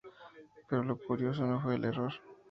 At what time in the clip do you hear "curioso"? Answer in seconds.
0.97-1.45